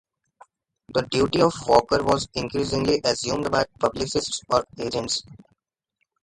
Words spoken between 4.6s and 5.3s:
agents.